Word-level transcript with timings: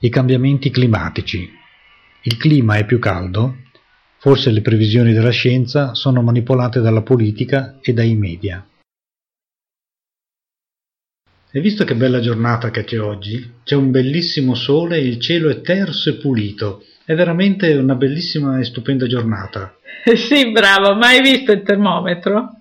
i 0.00 0.10
cambiamenti 0.10 0.70
climatici. 0.70 1.50
Il 2.22 2.36
clima 2.36 2.76
è 2.76 2.84
più 2.84 3.00
caldo? 3.00 3.56
Forse 4.18 4.50
le 4.50 4.60
previsioni 4.60 5.12
della 5.12 5.30
scienza 5.30 5.94
sono 5.94 6.22
manipolate 6.22 6.80
dalla 6.80 7.02
politica 7.02 7.78
e 7.80 7.92
dai 7.92 8.14
media. 8.14 8.64
Hai 11.50 11.60
visto 11.60 11.84
che 11.84 11.96
bella 11.96 12.20
giornata 12.20 12.70
che 12.70 12.84
c'è 12.84 13.00
oggi? 13.00 13.54
C'è 13.64 13.74
un 13.74 13.90
bellissimo 13.90 14.54
sole 14.54 14.98
e 14.98 15.06
il 15.06 15.18
cielo 15.18 15.48
è 15.48 15.60
terso 15.62 16.10
e 16.10 16.14
pulito. 16.14 16.84
È 17.04 17.14
veramente 17.14 17.74
una 17.74 17.94
bellissima 17.94 18.58
e 18.58 18.64
stupenda 18.64 19.06
giornata. 19.06 19.74
Sì, 20.14 20.52
bravo, 20.52 20.94
ma 20.94 21.08
hai 21.08 21.20
visto 21.20 21.50
il 21.52 21.62
termometro? 21.62 22.52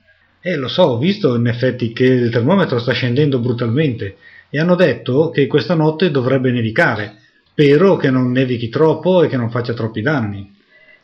Eh, 0.42 0.56
lo 0.56 0.68
so, 0.68 0.84
ho 0.84 0.98
visto 0.98 1.36
in 1.36 1.48
effetti 1.48 1.94
che 1.94 2.06
il 2.06 2.30
termometro 2.32 2.80
sta 2.80 2.94
scendendo 2.94 3.40
brutalmente 3.40 4.18
e 4.50 4.60
hanno 4.60 4.76
detto 4.76 5.30
che 5.30 5.46
questa 5.48 5.76
notte 5.76 6.10
dovrebbe 6.10 6.52
nevicare. 6.52 7.26
Spero 7.60 7.96
che 7.96 8.12
non 8.12 8.32
nevichi 8.32 8.70
troppo 8.70 9.24
e 9.24 9.28
che 9.28 9.36
non 9.36 9.50
faccia 9.50 9.74
troppi 9.74 10.04
danni. 10.04 10.56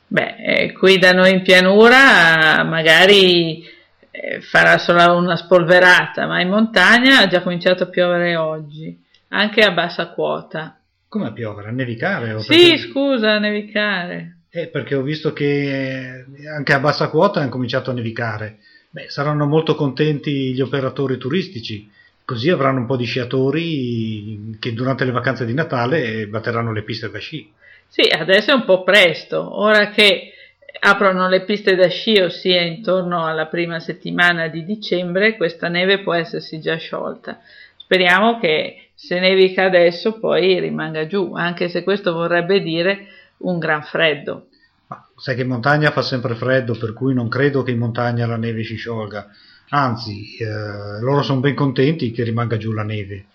Beh, 0.05 0.35
eh, 0.37 0.71
qui 0.71 0.99
da 0.99 1.11
noi 1.11 1.31
in 1.31 1.41
pianura 1.41 2.63
magari 2.63 3.67
eh, 4.11 4.39
farà 4.39 4.77
solo 4.77 5.17
una 5.17 5.35
spolverata, 5.35 6.27
ma 6.27 6.41
in 6.41 6.49
montagna 6.49 7.21
ha 7.21 7.27
già 7.27 7.41
cominciato 7.41 7.81
a 7.81 7.87
piovere 7.87 8.35
oggi, 8.35 8.95
anche 9.29 9.61
a 9.61 9.71
bassa 9.71 10.09
quota. 10.09 10.79
Come 11.07 11.25
a 11.25 11.31
piovere? 11.31 11.69
A 11.69 11.71
nevicare? 11.71 12.39
sì, 12.41 12.49
perché... 12.49 12.77
scusa, 12.77 13.31
a 13.31 13.39
nevicare. 13.39 14.41
Eh, 14.51 14.67
perché 14.67 14.93
ho 14.93 15.01
visto 15.01 15.33
che 15.33 16.23
anche 16.55 16.73
a 16.73 16.79
bassa 16.79 17.07
quota 17.07 17.39
hanno 17.39 17.49
cominciato 17.49 17.89
a 17.89 17.95
nevicare. 17.95 18.59
Beh, 18.91 19.09
saranno 19.09 19.47
molto 19.47 19.73
contenti 19.73 20.53
gli 20.53 20.61
operatori 20.61 21.17
turistici, 21.17 21.89
così 22.25 22.49
avranno 22.49 22.79
un 22.79 22.85
po' 22.85 22.95
di 22.95 23.05
sciatori 23.05 24.57
che 24.59 24.73
durante 24.73 25.05
le 25.05 25.11
vacanze 25.11 25.45
di 25.45 25.53
Natale 25.53 26.27
batteranno 26.27 26.71
le 26.71 26.83
piste 26.83 27.09
da 27.09 27.19
sci. 27.19 27.51
Sì, 27.87 28.01
adesso 28.01 28.51
è 28.51 28.55
un 28.55 28.65
po' 28.65 28.83
presto, 28.83 29.59
ora 29.59 29.89
che 29.91 30.31
aprono 30.79 31.29
le 31.29 31.43
piste 31.43 31.75
da 31.75 31.87
sci, 31.87 32.19
ossia 32.19 32.61
intorno 32.61 33.25
alla 33.25 33.45
prima 33.47 33.79
settimana 33.79 34.47
di 34.47 34.65
dicembre, 34.65 35.37
questa 35.37 35.67
neve 35.67 35.99
può 35.99 36.13
essersi 36.13 36.59
già 36.59 36.75
sciolta. 36.75 37.39
Speriamo 37.77 38.39
che 38.39 38.89
se 38.95 39.19
nevica 39.19 39.65
adesso 39.65 40.17
poi 40.19 40.59
rimanga 40.59 41.05
giù, 41.05 41.33
anche 41.35 41.69
se 41.69 41.83
questo 41.83 42.13
vorrebbe 42.13 42.61
dire 42.61 43.07
un 43.37 43.59
gran 43.59 43.83
freddo. 43.83 44.47
Ma 44.87 45.05
sai 45.17 45.35
che 45.35 45.41
in 45.41 45.49
montagna 45.49 45.91
fa 45.91 46.01
sempre 46.01 46.35
freddo, 46.35 46.75
per 46.75 46.93
cui 46.93 47.13
non 47.13 47.27
credo 47.27 47.63
che 47.63 47.71
in 47.71 47.79
montagna 47.79 48.25
la 48.25 48.37
neve 48.37 48.63
si 48.63 48.75
sciolga. 48.75 49.29
Anzi, 49.69 50.35
eh, 50.37 50.99
loro 50.99 51.21
sono 51.23 51.39
ben 51.39 51.55
contenti 51.55 52.11
che 52.11 52.23
rimanga 52.23 52.57
giù 52.57 52.71
la 52.73 52.83
neve. 52.83 53.25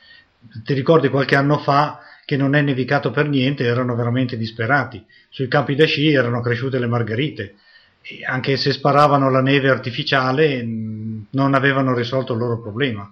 Ti 0.64 0.72
ricordi 0.72 1.08
qualche 1.08 1.34
anno 1.34 1.58
fa 1.58 2.00
che 2.24 2.36
non 2.36 2.54
è 2.54 2.60
nevicato 2.60 3.10
per 3.10 3.28
niente, 3.28 3.64
erano 3.64 3.94
veramente 3.94 4.36
disperati. 4.36 5.04
Sui 5.30 5.48
campi 5.48 5.74
da 5.74 5.86
sci 5.86 6.12
erano 6.12 6.40
cresciute 6.40 6.78
le 6.78 6.86
margherite. 6.86 7.54
E 8.02 8.24
anche 8.24 8.56
se 8.56 8.72
sparavano 8.72 9.30
la 9.30 9.40
neve 9.40 9.70
artificiale 9.70 10.62
non 10.64 11.54
avevano 11.54 11.94
risolto 11.94 12.34
il 12.34 12.38
loro 12.38 12.60
problema. 12.60 13.10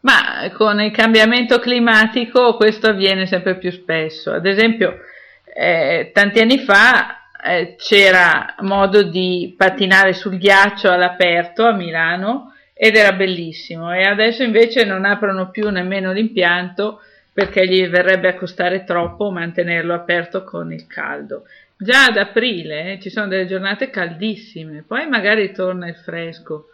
Ma 0.00 0.50
con 0.56 0.80
il 0.80 0.92
cambiamento 0.92 1.58
climatico 1.58 2.54
questo 2.54 2.86
avviene 2.88 3.26
sempre 3.26 3.58
più 3.58 3.70
spesso. 3.72 4.32
Ad 4.32 4.46
esempio, 4.46 4.98
eh, 5.52 6.10
tanti 6.14 6.38
anni 6.38 6.58
fa 6.60 7.17
eh, 7.44 7.76
c'era 7.76 8.54
modo 8.60 9.02
di 9.02 9.54
pattinare 9.56 10.12
sul 10.12 10.38
ghiaccio 10.38 10.90
all'aperto 10.90 11.64
a 11.64 11.72
Milano 11.72 12.54
ed 12.74 12.96
era 12.96 13.12
bellissimo 13.12 13.92
e 13.92 14.04
adesso 14.04 14.42
invece 14.42 14.84
non 14.84 15.04
aprono 15.04 15.50
più 15.50 15.68
nemmeno 15.68 16.12
l'impianto 16.12 17.00
perché 17.32 17.66
gli 17.68 17.86
verrebbe 17.86 18.28
a 18.28 18.34
costare 18.34 18.84
troppo 18.84 19.30
mantenerlo 19.30 19.94
aperto 19.94 20.42
con 20.42 20.72
il 20.72 20.86
caldo. 20.86 21.44
Già 21.76 22.06
ad 22.06 22.16
aprile 22.16 22.92
eh, 22.92 23.00
ci 23.00 23.10
sono 23.10 23.28
delle 23.28 23.46
giornate 23.46 23.90
caldissime, 23.90 24.82
poi 24.84 25.06
magari 25.08 25.52
torna 25.52 25.86
il 25.88 25.94
fresco 25.94 26.70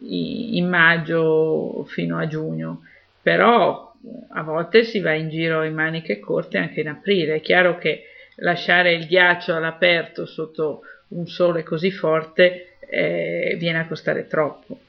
in 0.00 0.68
maggio 0.68 1.84
fino 1.88 2.18
a 2.18 2.26
giugno, 2.26 2.82
però 3.20 3.92
a 4.30 4.42
volte 4.42 4.84
si 4.84 5.00
va 5.00 5.12
in 5.12 5.28
giro 5.28 5.62
in 5.62 5.74
maniche 5.74 6.18
corte 6.18 6.58
anche 6.58 6.80
in 6.80 6.88
aprile. 6.88 7.36
È 7.36 7.40
chiaro 7.40 7.76
che 7.76 8.04
lasciare 8.36 8.94
il 8.94 9.06
ghiaccio 9.06 9.54
all'aperto 9.54 10.26
sotto 10.26 10.82
un 11.08 11.26
sole 11.26 11.62
così 11.62 11.90
forte 11.90 12.78
eh, 12.80 13.56
viene 13.58 13.78
a 13.78 13.86
costare 13.86 14.26
troppo. 14.26 14.80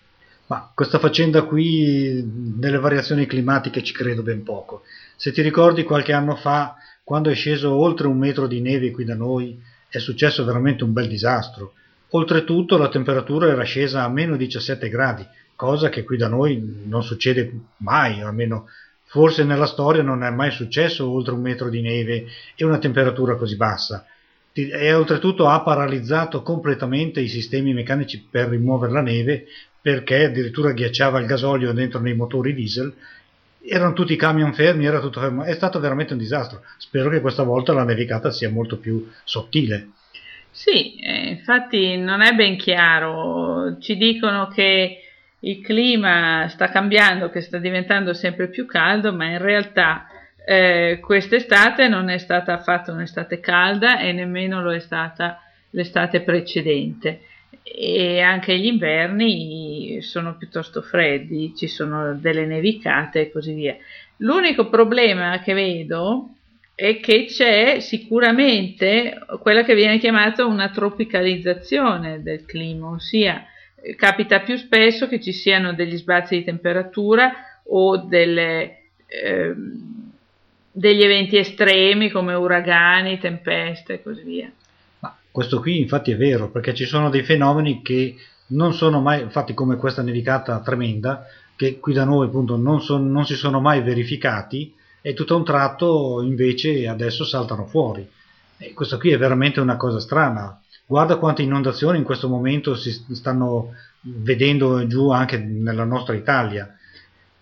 Ma 0.47 0.71
questa 0.73 0.97
faccenda 0.97 1.43
qui 1.43 2.21
delle 2.23 2.79
variazioni 2.79 3.25
climatiche 3.25 3.83
ci 3.83 3.93
credo 3.93 4.23
ben 4.23 4.43
poco. 4.43 4.83
Se 5.15 5.31
ti 5.31 5.41
ricordi 5.41 5.83
qualche 5.83 6.13
anno 6.13 6.35
fa, 6.35 6.75
quando 7.03 7.29
è 7.29 7.35
sceso 7.35 7.73
oltre 7.73 8.07
un 8.07 8.17
metro 8.17 8.47
di 8.47 8.61
neve 8.61 8.91
qui 8.91 9.03
da 9.03 9.15
noi, 9.15 9.61
è 9.89 9.97
successo 9.97 10.45
veramente 10.45 10.85
un 10.85 10.93
bel 10.93 11.07
disastro. 11.07 11.73
Oltretutto 12.11 12.77
la 12.77 12.87
temperatura 12.87 13.47
era 13.49 13.63
scesa 13.63 14.03
a 14.03 14.09
meno 14.09 14.37
17 14.37 14.87
gradi, 14.87 15.27
cosa 15.55 15.89
che 15.89 16.03
qui 16.03 16.15
da 16.15 16.29
noi 16.29 16.83
non 16.85 17.03
succede 17.03 17.51
mai, 17.77 18.21
almeno 18.21 18.67
forse 19.07 19.43
nella 19.43 19.65
storia 19.65 20.03
non 20.03 20.23
è 20.23 20.29
mai 20.29 20.51
successo 20.51 21.09
oltre 21.09 21.33
un 21.33 21.41
metro 21.41 21.69
di 21.69 21.81
neve 21.81 22.27
e 22.55 22.63
una 22.63 22.77
temperatura 22.77 23.35
così 23.35 23.55
bassa. 23.55 24.05
E 24.53 24.93
oltretutto 24.93 25.47
ha 25.47 25.61
paralizzato 25.61 26.41
completamente 26.41 27.19
i 27.19 27.27
sistemi 27.27 27.73
meccanici 27.73 28.27
per 28.29 28.49
rimuovere 28.49 28.91
la 28.91 29.01
neve 29.01 29.45
perché 29.79 30.25
addirittura 30.25 30.71
ghiacciava 30.71 31.19
il 31.19 31.27
gasolio 31.27 31.73
dentro 31.73 31.99
nei 31.99 32.15
motori 32.15 32.53
diesel 32.53 32.93
erano 33.69 33.93
tutti 33.93 34.13
i 34.13 34.17
camion 34.17 34.53
fermi, 34.53 34.85
era 34.85 34.99
tutto 34.99 35.19
fermo, 35.19 35.43
è 35.43 35.53
stato 35.53 35.79
veramente 35.79 36.13
un 36.13 36.19
disastro. 36.19 36.63
Spero 36.77 37.09
che 37.09 37.21
questa 37.21 37.43
volta 37.43 37.73
la 37.73 37.83
nevicata 37.83 38.31
sia 38.31 38.49
molto 38.49 38.77
più 38.77 39.09
sottile. 39.23 39.89
Sì, 40.51 40.95
eh, 40.95 41.29
infatti 41.29 41.97
non 41.97 42.21
è 42.21 42.33
ben 42.33 42.57
chiaro. 42.57 43.77
Ci 43.79 43.97
dicono 43.97 44.47
che 44.47 45.01
il 45.41 45.61
clima 45.61 46.47
sta 46.49 46.69
cambiando, 46.69 47.29
che 47.29 47.41
sta 47.41 47.57
diventando 47.57 48.13
sempre 48.13 48.47
più 48.47 48.65
caldo, 48.65 49.13
ma 49.13 49.25
in 49.25 49.37
realtà 49.37 50.07
eh, 50.45 50.99
quest'estate 51.01 51.87
non 51.87 52.09
è 52.09 52.17
stata 52.17 52.53
affatto 52.53 52.91
un'estate 52.91 53.39
calda 53.39 53.99
e 53.99 54.11
nemmeno 54.13 54.61
lo 54.61 54.73
è 54.73 54.79
stata 54.79 55.41
l'estate 55.71 56.21
precedente 56.21 57.21
e 57.63 58.21
anche 58.21 58.57
gli 58.57 58.65
inverni 58.65 60.01
sono 60.01 60.37
piuttosto 60.37 60.81
freddi, 60.81 61.53
ci 61.55 61.67
sono 61.67 62.15
delle 62.15 62.45
nevicate 62.45 63.21
e 63.21 63.31
così 63.31 63.53
via. 63.53 63.75
L'unico 64.17 64.69
problema 64.69 65.39
che 65.39 65.53
vedo 65.53 66.29
è 66.73 66.99
che 66.99 67.25
c'è 67.25 67.79
sicuramente 67.79 69.17
quella 69.41 69.63
che 69.63 69.75
viene 69.75 69.99
chiamata 69.99 70.45
una 70.45 70.69
tropicalizzazione 70.69 72.21
del 72.21 72.45
clima, 72.45 72.89
ossia 72.89 73.45
capita 73.95 74.39
più 74.41 74.57
spesso 74.57 75.07
che 75.07 75.21
ci 75.21 75.31
siano 75.31 75.73
degli 75.73 75.97
sbalzi 75.97 76.37
di 76.37 76.43
temperatura 76.43 77.33
o 77.69 77.97
delle, 77.97 78.79
eh, 79.05 79.53
degli 80.71 81.03
eventi 81.03 81.37
estremi 81.37 82.09
come 82.09 82.33
uragani, 82.33 83.19
tempeste 83.19 83.93
e 83.93 84.03
così 84.03 84.23
via. 84.23 84.51
Questo 85.31 85.59
qui 85.59 85.79
infatti 85.79 86.11
è 86.11 86.17
vero, 86.17 86.49
perché 86.49 86.73
ci 86.73 86.85
sono 86.85 87.09
dei 87.09 87.23
fenomeni 87.23 87.83
che 87.83 88.15
non 88.47 88.73
sono 88.73 89.01
mai, 89.01 89.21
infatti 89.21 89.53
come 89.53 89.75
questa 89.75 90.01
nevicata 90.01 90.59
tremenda, 90.61 91.27
che 91.55 91.79
qui 91.79 91.93
da 91.93 92.05
noi 92.05 92.27
appunto 92.27 92.55
non, 92.55 92.81
son, 92.81 93.11
non 93.11 93.25
si 93.25 93.35
sono 93.35 93.59
mai 93.59 93.81
verificati 93.81 94.73
e 95.01 95.13
tutto 95.13 95.33
a 95.33 95.37
un 95.37 95.43
tratto 95.43 96.21
invece 96.23 96.87
adesso 96.87 97.23
saltano 97.23 97.65
fuori. 97.65 98.07
E 98.57 98.73
questo 98.73 98.97
qui 98.97 99.11
è 99.11 99.17
veramente 99.17 99.59
una 99.59 99.77
cosa 99.77 99.99
strana. 99.99 100.59
Guarda 100.89 101.17
quante 101.17 101.41
inondazioni 101.41 101.97
in 101.97 102.05
questo 102.05 102.29
momento 102.29 102.73
si 102.73 102.91
stanno 103.13 103.73
vedendo 103.99 104.87
giù 104.87 105.09
anche 105.09 105.37
nella 105.37 105.83
nostra 105.83 106.15
Italia. 106.15 106.73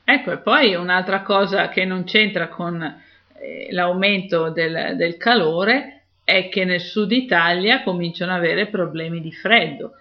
Ecco, 0.03 0.31
e 0.31 0.37
poi 0.37 0.73
un'altra 0.73 1.21
cosa 1.21 1.69
che 1.69 1.85
non 1.85 2.05
c'entra 2.05 2.47
con 2.47 2.81
eh, 2.81 3.67
l'aumento 3.69 4.49
del, 4.49 4.95
del 4.97 5.17
calore 5.17 6.05
è 6.23 6.49
che 6.49 6.65
nel 6.65 6.81
sud 6.81 7.11
Italia 7.11 7.83
cominciano 7.83 8.31
ad 8.31 8.39
avere 8.39 8.65
problemi 8.65 9.21
di 9.21 9.31
freddo. 9.31 9.91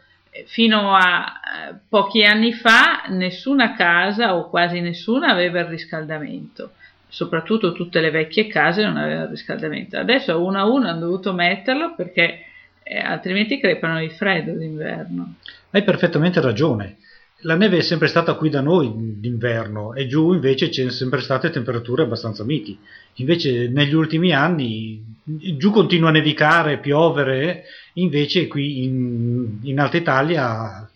Fino 0.46 0.94
a 0.94 1.24
eh, 1.68 1.74
pochi 1.86 2.24
anni 2.24 2.54
fa 2.54 3.04
nessuna 3.08 3.74
casa 3.74 4.36
o 4.36 4.48
quasi 4.48 4.80
nessuna 4.80 5.28
aveva 5.28 5.60
il 5.60 5.66
riscaldamento, 5.66 6.72
soprattutto 7.08 7.72
tutte 7.72 8.00
le 8.00 8.10
vecchie 8.10 8.46
case 8.46 8.82
non 8.82 8.96
avevano 8.96 9.24
il 9.24 9.30
riscaldamento. 9.30 9.98
Adesso 9.98 10.42
uno 10.42 10.58
a 10.58 10.64
uno 10.64 10.88
hanno 10.88 11.00
dovuto 11.00 11.34
metterlo 11.34 11.94
perché 11.94 12.46
eh, 12.84 12.98
altrimenti 12.98 13.58
crepano 13.58 13.98
di 13.98 14.10
freddo 14.10 14.52
d'inverno. 14.52 15.36
Hai 15.70 15.82
perfettamente 15.82 16.40
ragione. 16.40 16.98
La 17.40 17.56
neve 17.56 17.78
è 17.78 17.82
sempre 17.82 18.08
stata 18.08 18.34
qui 18.34 18.48
da 18.48 18.60
noi 18.60 18.92
d'inverno 18.94 19.94
e 19.94 20.06
giù 20.06 20.32
invece 20.32 20.70
ci 20.70 20.80
sono 20.80 20.92
sempre 20.92 21.20
state 21.20 21.50
temperature 21.50 22.02
abbastanza 22.02 22.44
miti. 22.44 22.78
Invece 23.14 23.68
negli 23.68 23.94
ultimi 23.94 24.32
anni 24.32 25.02
giù 25.24 25.70
continua 25.70 26.10
a 26.10 26.12
nevicare, 26.12 26.78
piovere, 26.78 27.64
invece 27.94 28.46
qui 28.46 28.84
in, 28.84 29.58
in 29.62 29.78
Alta 29.78 29.96
Italia 29.96 30.88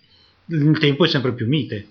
il 0.47 0.79
tempo 0.79 1.05
è 1.05 1.09
sempre 1.09 1.33
più 1.33 1.47
mite. 1.47 1.87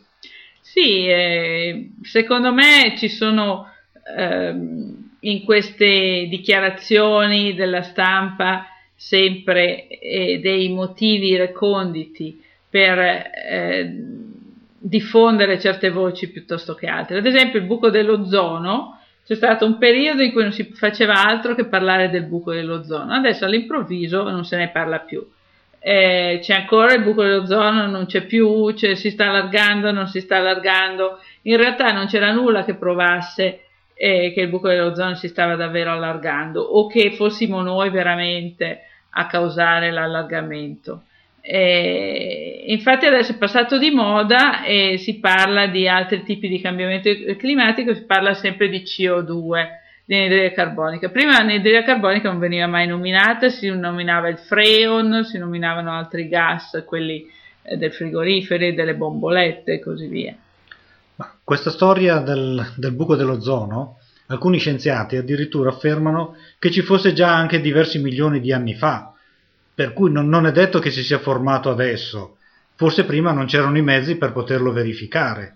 Sì, 0.61 1.07
eh, 1.07 1.91
secondo 2.03 2.51
me 2.51 2.95
ci 2.97 3.09
sono 3.09 3.71
eh, 4.17 4.55
in 5.19 5.43
queste 5.43 6.27
dichiarazioni 6.29 7.53
della 7.53 7.83
stampa 7.83 8.65
sempre 8.97 9.88
eh, 9.88 10.39
dei 10.41 10.69
motivi 10.69 11.38
reconditi 11.38 12.44
per 12.67 12.97
eh, 12.99 13.95
diffondere 14.79 15.59
certe 15.59 15.91
voci 15.91 16.31
piuttosto 16.31 16.73
che 16.73 16.88
altre. 16.88 17.19
Ad 17.19 17.25
esempio 17.25 17.59
il 17.59 17.65
buco 17.65 17.91
dell'ozono, 17.91 18.99
c'è 19.23 19.35
stato 19.35 19.65
un 19.65 19.77
periodo 19.77 20.23
in 20.23 20.31
cui 20.31 20.41
non 20.41 20.51
si 20.51 20.63
faceva 20.73 21.23
altro 21.23 21.53
che 21.53 21.65
parlare 21.65 22.09
del 22.09 22.23
buco 22.23 22.51
dell'ozono, 22.53 23.13
adesso 23.13 23.45
all'improvviso 23.45 24.23
non 24.29 24.44
se 24.44 24.57
ne 24.57 24.69
parla 24.69 25.00
più. 25.00 25.25
Eh, 25.79 26.39
c'è 26.41 26.55
ancora 26.55 26.93
il 26.93 27.03
buco 27.03 27.21
dell'ozono, 27.21 27.85
non 27.88 28.07
c'è 28.07 28.25
più, 28.25 28.71
cioè, 28.71 28.95
si 28.95 29.11
sta 29.11 29.29
allargando, 29.29 29.91
non 29.91 30.07
si 30.07 30.21
sta 30.21 30.38
allargando. 30.38 31.19
In 31.43 31.57
realtà 31.57 31.91
non 31.91 32.07
c'era 32.07 32.31
nulla 32.31 32.65
che 32.65 32.73
provasse 32.73 33.66
eh, 33.97 34.31
che 34.33 34.41
il 34.41 34.49
buco 34.49 34.67
dell'ozono 34.67 35.15
si 35.15 35.27
stava 35.27 35.55
davvero 35.55 35.91
allargando 35.91 36.61
o 36.61 36.88
che 36.88 37.11
fossimo 37.11 37.61
noi 37.61 37.89
veramente 37.89 38.81
a 39.11 39.25
causare 39.25 39.91
l'allargamento. 39.91 41.03
Eh, 41.41 42.65
infatti 42.67 43.05
adesso 43.05 43.31
è 43.31 43.38
passato 43.38 43.77
di 43.77 43.89
moda 43.89 44.63
e 44.63 44.97
si 44.97 45.19
parla 45.19 45.67
di 45.67 45.88
altri 45.88 46.23
tipi 46.23 46.47
di 46.47 46.61
cambiamento 46.61 47.09
climatico, 47.38 47.95
si 47.95 48.03
parla 48.03 48.33
sempre 48.33 48.69
di 48.69 48.83
CO2, 48.83 49.67
di 50.05 50.15
anidride 50.15 50.51
carbonica. 50.51 51.09
Prima 51.09 51.31
l'anidride 51.31 51.83
carbonica 51.83 52.29
non 52.29 52.39
veniva 52.39 52.67
mai 52.67 52.85
nominata, 52.85 53.50
si 53.50 53.69
nominava 53.69 54.27
il 54.27 54.38
freon, 54.38 55.23
si 55.23 55.38
nominavano 55.38 55.91
altri 55.91 56.27
gas, 56.27 56.83
quelli 56.85 57.25
eh, 57.63 57.77
del 57.77 57.93
frigoriferi, 57.93 58.73
delle 58.73 58.93
bombolette 58.93 59.73
e 59.73 59.79
così 59.79 60.07
via. 60.07 60.35
Questa 61.43 61.69
storia 61.71 62.19
del, 62.19 62.73
del 62.75 62.91
buco 62.91 63.15
dell'ozono, 63.15 63.99
alcuni 64.27 64.59
scienziati 64.59 65.15
addirittura 65.15 65.69
affermano 65.69 66.35
che 66.59 66.69
ci 66.69 66.81
fosse 66.81 67.13
già 67.13 67.33
anche 67.33 67.61
diversi 67.61 67.99
milioni 67.99 68.39
di 68.39 68.51
anni 68.51 68.75
fa, 68.75 69.13
per 69.73 69.93
cui 69.93 70.11
non, 70.11 70.27
non 70.27 70.45
è 70.45 70.51
detto 70.51 70.79
che 70.79 70.91
si 70.91 71.03
sia 71.03 71.19
formato 71.19 71.69
adesso, 71.69 72.37
forse 72.75 73.05
prima 73.05 73.31
non 73.31 73.45
c'erano 73.45 73.77
i 73.77 73.81
mezzi 73.81 74.17
per 74.17 74.31
poterlo 74.31 74.71
verificare. 74.71 75.55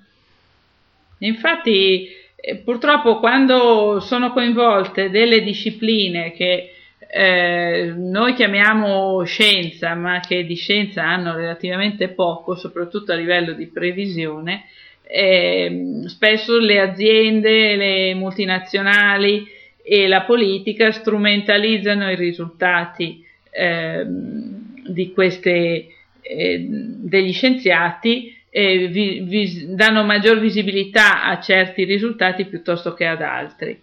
Infatti, 1.20 2.08
eh, 2.36 2.56
purtroppo 2.58 3.20
quando 3.20 4.00
sono 4.00 4.32
coinvolte 4.32 5.10
delle 5.12 5.44
discipline 5.44 6.32
che 6.32 6.74
eh, 7.08 7.94
noi 7.96 8.34
chiamiamo 8.34 9.24
scienza, 9.24 9.94
ma 9.94 10.20
che 10.22 10.46
di 10.46 10.56
scienza 10.56 11.04
hanno 11.04 11.36
relativamente 11.36 12.08
poco, 12.08 12.56
soprattutto 12.56 13.12
a 13.12 13.16
livello 13.16 13.54
di 13.54 13.68
previsione, 13.68 14.66
eh, 15.14 16.04
spesso 16.06 16.58
le 16.58 16.80
aziende, 16.80 17.76
le 17.76 18.14
multinazionali 18.16 19.46
e 19.84 20.08
la 20.08 20.22
politica 20.22 20.92
strumentalizzano 20.92 22.10
i 22.10 22.16
risultati 22.16 23.26
eh, 23.50 24.06
di 24.08 25.12
queste, 25.12 25.88
eh, 26.22 26.66
degli 26.70 27.34
scienziati 27.34 28.38
e 28.50 28.88
vi, 28.88 29.20
vi 29.22 29.76
danno 29.76 30.04
maggior 30.04 30.40
visibilità 30.40 31.26
a 31.26 31.42
certi 31.42 31.84
risultati 31.84 32.46
piuttosto 32.46 32.94
che 32.94 33.06
ad 33.06 33.22
altri. 33.22 33.78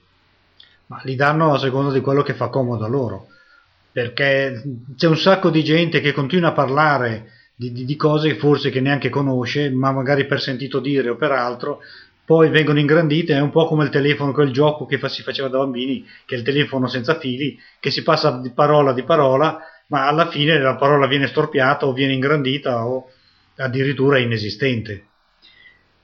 Ma 0.86 1.00
li 1.04 1.14
danno 1.14 1.52
a 1.52 1.58
seconda 1.58 1.92
di 1.92 2.00
quello 2.00 2.22
che 2.22 2.32
fa 2.32 2.48
comodo 2.48 2.86
a 2.86 2.88
loro, 2.88 3.26
perché 3.92 4.62
c'è 4.96 5.06
un 5.06 5.19
sacco 5.19 5.50
di 5.50 5.62
gente 5.62 6.00
che 6.00 6.12
continua 6.12 6.48
a 6.48 6.52
parlare 6.52 7.32
di, 7.58 7.72
di, 7.72 7.84
di 7.84 7.96
cose 7.96 8.37
forse 8.37 8.70
che 8.70 8.81
neanche 8.81 9.08
conosce, 9.08 9.69
ma 9.69 9.90
magari 9.90 10.26
per 10.26 10.40
sentito 10.40 10.78
dire 10.78 11.08
o 11.08 11.16
per 11.16 11.32
altro, 11.32 11.81
poi 12.25 12.50
vengono 12.50 12.78
ingrandite, 12.78 13.34
è 13.34 13.40
un 13.40 13.50
po' 13.50 13.66
come 13.66 13.82
il 13.82 13.90
telefono, 13.90 14.31
quel 14.31 14.52
gioco 14.52 14.87
che 14.87 14.99
fa, 14.99 15.08
si 15.08 15.22
faceva 15.22 15.49
da 15.49 15.58
bambini, 15.58 16.06
che 16.25 16.37
è 16.37 16.38
il 16.38 16.44
telefono 16.44 16.87
senza 16.87 17.19
fili, 17.19 17.58
che 17.81 17.90
si 17.90 18.05
passa 18.05 18.38
di 18.40 18.50
parola 18.50 18.93
di 18.93 19.02
parola, 19.02 19.58
ma 19.88 20.06
alla 20.06 20.28
fine 20.28 20.60
la 20.60 20.76
parola 20.76 21.08
viene 21.08 21.26
storpiata 21.26 21.87
o 21.87 21.93
viene 21.93 22.12
ingrandita 22.12 22.87
o 22.87 23.10
addirittura 23.56 24.19
inesistente. 24.19 25.06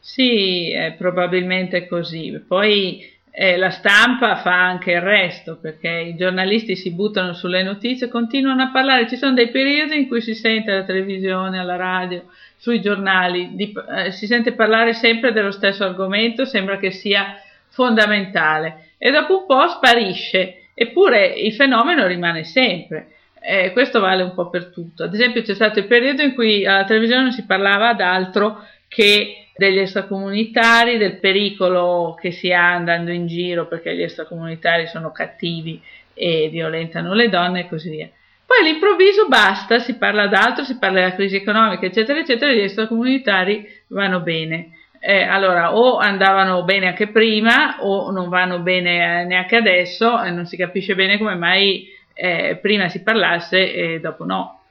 Sì, 0.00 0.72
è 0.72 0.94
probabilmente 0.98 1.86
così. 1.86 2.42
Poi 2.44 3.08
eh, 3.36 3.56
la 3.56 3.70
stampa 3.70 4.36
fa 4.36 4.54
anche 4.54 4.92
il 4.92 5.00
resto, 5.00 5.58
perché 5.60 5.88
i 5.88 6.14
giornalisti 6.14 6.76
si 6.76 6.92
buttano 6.92 7.32
sulle 7.32 7.64
notizie, 7.64 8.06
continuano 8.06 8.62
a 8.62 8.70
parlare. 8.70 9.08
Ci 9.08 9.16
sono 9.16 9.34
dei 9.34 9.48
periodi 9.48 9.96
in 9.96 10.06
cui 10.06 10.20
si 10.20 10.34
sente 10.34 10.70
alla 10.70 10.84
televisione, 10.84 11.58
alla 11.58 11.75
radio, 11.75 12.26
sui 12.56 12.81
giornali, 12.81 13.50
di, 13.54 13.75
eh, 13.90 14.12
si 14.12 14.26
sente 14.26 14.52
parlare 14.52 14.92
sempre 14.92 15.32
dello 15.32 15.50
stesso 15.50 15.82
argomento, 15.82 16.44
sembra 16.44 16.78
che 16.78 16.92
sia 16.92 17.36
fondamentale 17.70 18.90
e 18.98 19.10
dopo 19.10 19.40
un 19.40 19.46
po' 19.46 19.66
sparisce, 19.66 20.69
eppure 20.72 21.26
il 21.26 21.52
fenomeno 21.54 22.06
rimane 22.06 22.44
sempre. 22.44 23.08
Eh, 23.40 23.72
questo 23.72 23.98
vale 23.98 24.22
un 24.22 24.32
po' 24.32 24.48
per 24.48 24.66
tutto. 24.66 25.02
Ad 25.02 25.12
esempio 25.12 25.42
c'è 25.42 25.54
stato 25.54 25.81
il 25.81 25.86
periodo 25.86 26.22
in 26.22 26.34
cui 26.34 26.64
alla 26.64 26.84
televisione 26.84 27.22
non 27.22 27.32
si 27.32 27.44
parlava 27.44 27.94
d'altro 27.94 28.64
che 28.86 29.44
degli 29.56 29.78
extracomunitari, 29.78 30.98
del 30.98 31.18
pericolo 31.18 32.16
che 32.20 32.32
si 32.32 32.52
ha 32.52 32.72
andando 32.72 33.12
in 33.12 33.26
giro 33.26 33.66
perché 33.66 33.94
gli 33.94 34.02
extracomunitari 34.02 34.86
sono 34.86 35.12
cattivi 35.12 35.80
e 36.12 36.48
violentano 36.50 37.14
le 37.14 37.28
donne 37.28 37.60
e 37.60 37.68
così 37.68 37.90
via. 37.90 38.08
Poi 38.46 38.58
all'improvviso 38.60 39.26
basta, 39.26 39.78
si 39.78 39.96
parla 39.96 40.26
d'altro, 40.26 40.64
si 40.64 40.78
parla 40.78 41.00
della 41.00 41.14
crisi 41.14 41.36
economica, 41.36 41.86
eccetera, 41.86 42.18
eccetera, 42.18 42.52
gli 42.52 42.60
extracomunitari 42.60 43.66
vanno 43.88 44.20
bene. 44.20 44.70
Eh, 45.00 45.22
allora, 45.22 45.76
o 45.76 45.98
andavano 45.98 46.62
bene 46.62 46.86
anche 46.88 47.08
prima, 47.08 47.76
o 47.80 48.10
non 48.10 48.28
vanno 48.28 48.60
bene 48.60 49.22
eh, 49.22 49.24
neanche 49.24 49.56
adesso, 49.56 50.22
e 50.22 50.30
non 50.30 50.46
si 50.46 50.56
capisce 50.56 50.94
bene 50.94 51.18
come 51.18 51.34
mai 51.34 51.88
eh, 52.12 52.58
prima 52.60 52.88
si 52.88 53.02
parlasse 53.02 53.72
e 53.72 54.00
dopo 54.00 54.24
no. 54.24 54.63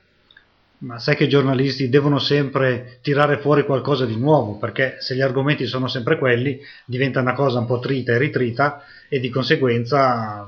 Ma 0.83 1.00
sai 1.00 1.15
che 1.15 1.24
i 1.24 1.30
giornalisti 1.30 1.88
devono 1.88 2.19
sempre 2.19 3.00
tirare 3.01 3.38
fuori 3.38 3.63
qualcosa 3.63 4.06
di 4.06 4.18
nuovo, 4.18 4.57
perché 4.57 4.97
se 5.00 5.15
gli 5.15 5.21
argomenti 5.21 5.65
sono 5.65 5.88
sempre 5.88 6.18
quelli, 6.18 6.59
diventa 6.83 7.21
una 7.21 7.33
cosa 7.33 7.59
un 7.59 7.65
po' 7.65 7.80
trita 7.80 8.12
e 8.12 8.18
ritrita 8.18 8.83
e 9.07 9.21
di 9.21 9.30
conseguenza 9.30 10.45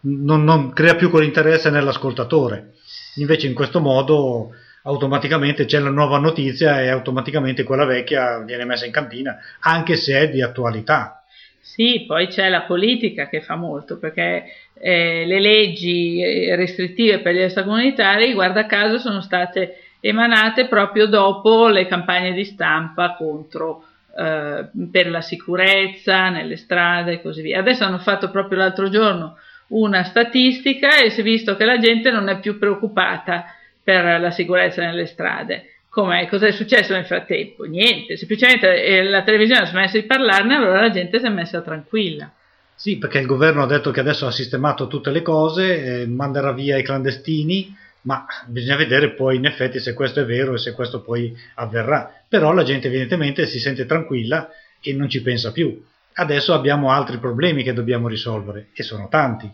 non, 0.00 0.44
non 0.44 0.72
crea 0.72 0.94
più 0.94 1.10
quell'interesse 1.10 1.70
nell'ascoltatore. 1.70 2.74
Invece 3.16 3.48
in 3.48 3.54
questo 3.54 3.80
modo 3.80 4.50
automaticamente 4.82 5.64
c'è 5.64 5.80
la 5.80 5.90
nuova 5.90 6.18
notizia 6.18 6.80
e 6.80 6.88
automaticamente 6.88 7.64
quella 7.64 7.84
vecchia 7.84 8.38
viene 8.40 8.64
messa 8.64 8.86
in 8.86 8.92
cantina, 8.92 9.36
anche 9.60 9.96
se 9.96 10.16
è 10.20 10.30
di 10.30 10.40
attualità. 10.40 11.23
Sì, 11.64 12.04
poi 12.06 12.26
c'è 12.26 12.50
la 12.50 12.60
politica 12.60 13.26
che 13.26 13.40
fa 13.40 13.56
molto, 13.56 13.98
perché 13.98 14.44
eh, 14.74 15.24
le 15.24 15.40
leggi 15.40 16.20
eh, 16.20 16.54
restrittive 16.56 17.20
per 17.20 17.34
gli 17.34 17.40
extracomunitari, 17.40 18.34
guarda 18.34 18.66
caso, 18.66 18.98
sono 18.98 19.22
state 19.22 19.78
emanate 20.00 20.66
proprio 20.66 21.06
dopo 21.06 21.68
le 21.68 21.86
campagne 21.86 22.34
di 22.34 22.44
stampa 22.44 23.14
contro, 23.16 23.82
eh, 24.14 24.68
per 24.92 25.08
la 25.08 25.22
sicurezza 25.22 26.28
nelle 26.28 26.56
strade 26.56 27.12
e 27.12 27.22
così 27.22 27.40
via. 27.40 27.60
Adesso 27.60 27.84
hanno 27.84 27.98
fatto 27.98 28.30
proprio 28.30 28.58
l'altro 28.58 28.90
giorno 28.90 29.38
una 29.68 30.04
statistica 30.04 30.98
e 30.98 31.08
si 31.08 31.20
è 31.20 31.22
visto 31.22 31.56
che 31.56 31.64
la 31.64 31.78
gente 31.78 32.10
non 32.10 32.28
è 32.28 32.40
più 32.40 32.58
preoccupata 32.58 33.46
per 33.82 34.20
la 34.20 34.30
sicurezza 34.30 34.82
nelle 34.82 35.06
strade. 35.06 35.73
Com'è? 35.94 36.26
Cosa 36.26 36.48
è 36.48 36.50
successo 36.50 36.92
nel 36.92 37.04
frattempo? 37.04 37.62
Niente, 37.62 38.16
semplicemente 38.16 38.82
eh, 38.82 39.04
la 39.04 39.22
televisione 39.22 39.60
ha 39.60 39.66
smesso 39.66 39.96
di 39.96 40.02
parlarne, 40.02 40.56
allora 40.56 40.80
la 40.80 40.90
gente 40.90 41.20
si 41.20 41.24
è 41.24 41.28
messa 41.28 41.60
tranquilla. 41.60 42.32
Sì, 42.74 42.98
perché 42.98 43.20
il 43.20 43.26
governo 43.26 43.62
ha 43.62 43.66
detto 43.68 43.92
che 43.92 44.00
adesso 44.00 44.26
ha 44.26 44.32
sistemato 44.32 44.88
tutte 44.88 45.12
le 45.12 45.22
cose, 45.22 46.02
eh, 46.02 46.06
manderà 46.08 46.50
via 46.50 46.76
i 46.76 46.82
clandestini, 46.82 47.72
ma 48.00 48.26
bisogna 48.48 48.74
vedere 48.74 49.10
poi 49.10 49.36
in 49.36 49.44
effetti 49.44 49.78
se 49.78 49.94
questo 49.94 50.18
è 50.18 50.24
vero 50.24 50.54
e 50.54 50.58
se 50.58 50.72
questo 50.72 51.00
poi 51.00 51.32
avverrà. 51.54 52.12
Però 52.28 52.52
la 52.52 52.64
gente 52.64 52.88
evidentemente 52.88 53.46
si 53.46 53.60
sente 53.60 53.86
tranquilla 53.86 54.50
e 54.80 54.92
non 54.94 55.08
ci 55.08 55.22
pensa 55.22 55.52
più. 55.52 55.80
Adesso 56.14 56.52
abbiamo 56.54 56.90
altri 56.90 57.18
problemi 57.18 57.62
che 57.62 57.72
dobbiamo 57.72 58.08
risolvere 58.08 58.70
e 58.74 58.82
sono 58.82 59.06
tanti. 59.08 59.48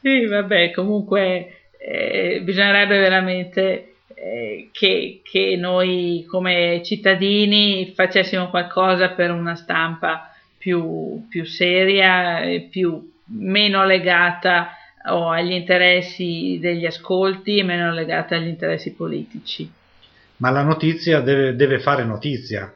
Sì, 0.00 0.24
vabbè, 0.24 0.70
comunque 0.70 1.66
eh, 1.78 2.40
bisognerebbe 2.42 2.98
veramente 2.98 3.89
che, 4.72 5.20
che, 5.22 5.56
noi 5.56 6.26
come 6.28 6.82
cittadini 6.84 7.92
facessimo 7.94 8.50
qualcosa 8.50 9.10
per 9.10 9.30
una 9.30 9.54
stampa 9.54 10.30
più, 10.58 11.26
più 11.28 11.46
seria 11.46 12.42
più, 12.68 13.10
meno 13.38 13.84
legata 13.84 14.72
o 15.06 15.30
agli 15.30 15.52
interessi 15.52 16.58
degli 16.60 16.84
ascolti 16.84 17.58
e 17.58 17.62
meno 17.62 17.92
legata 17.92 18.36
agli 18.36 18.48
interessi 18.48 18.92
politici. 18.92 19.70
Ma 20.36 20.50
la 20.50 20.62
notizia 20.62 21.20
deve, 21.20 21.56
deve 21.56 21.78
fare 21.78 22.04
notizia, 22.04 22.74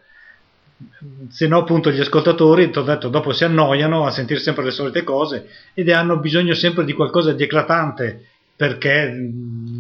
se 1.28 1.46
no 1.46 1.58
appunto 1.58 1.90
gli 1.90 2.00
ascoltatori 2.00 2.70
detto, 2.70 3.08
dopo 3.08 3.32
si 3.32 3.44
annoiano 3.44 4.04
a 4.06 4.10
sentire 4.10 4.40
sempre 4.40 4.64
le 4.64 4.70
solite 4.70 5.02
cose 5.02 5.48
ed 5.74 5.88
hanno 5.90 6.18
bisogno 6.18 6.54
sempre 6.54 6.84
di 6.84 6.92
qualcosa 6.92 7.32
di 7.32 7.42
eclatante 7.42 8.28
perché 8.56 9.30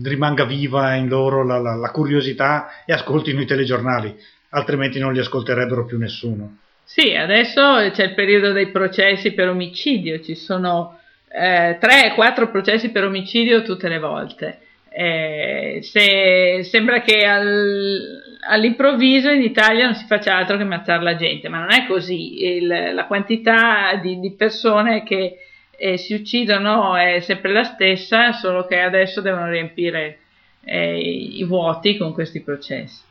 rimanga 0.02 0.44
viva 0.44 0.94
in 0.94 1.08
loro 1.08 1.44
la, 1.44 1.58
la, 1.58 1.74
la 1.74 1.90
curiosità 1.90 2.84
e 2.84 2.92
ascoltino 2.92 3.40
i 3.40 3.46
telegiornali, 3.46 4.14
altrimenti 4.50 4.98
non 4.98 5.12
li 5.12 5.20
ascolterebbero 5.20 5.84
più 5.84 5.98
nessuno. 5.98 6.58
Sì, 6.84 7.14
adesso 7.14 7.90
c'è 7.92 8.04
il 8.04 8.14
periodo 8.14 8.52
dei 8.52 8.68
processi 8.68 9.32
per 9.32 9.48
omicidio, 9.48 10.20
ci 10.20 10.34
sono 10.34 10.98
eh, 11.28 11.78
3-4 11.80 12.50
processi 12.50 12.90
per 12.90 13.04
omicidio 13.04 13.62
tutte 13.62 13.88
le 13.88 13.98
volte. 13.98 14.58
Eh, 14.90 15.80
se, 15.82 16.62
sembra 16.62 17.00
che 17.00 17.26
al, 17.26 18.22
all'improvviso 18.48 19.30
in 19.30 19.42
Italia 19.42 19.86
non 19.86 19.94
si 19.94 20.04
faccia 20.06 20.36
altro 20.36 20.56
che 20.56 20.62
ammazzare 20.62 21.02
la 21.02 21.16
gente, 21.16 21.48
ma 21.48 21.58
non 21.58 21.72
è 21.72 21.86
così. 21.86 22.56
Il, 22.56 22.66
la 22.66 23.06
quantità 23.06 23.98
di, 24.00 24.20
di 24.20 24.32
persone 24.34 25.02
che 25.02 25.38
eh, 25.76 25.96
si 25.96 26.14
uccidono 26.14 26.96
è 26.96 27.20
sempre 27.20 27.52
la 27.52 27.64
stessa, 27.64 28.32
solo 28.32 28.66
che 28.66 28.80
adesso 28.80 29.20
devono 29.20 29.48
riempire 29.48 30.18
eh, 30.64 30.98
i 30.98 31.44
vuoti 31.44 31.96
con 31.96 32.12
questi 32.12 32.40
processi. 32.40 33.02